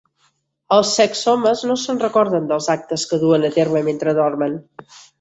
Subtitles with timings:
[0.77, 4.61] Els sexsomnes no se'n recorden dels actes que duen a terme mentre dormen.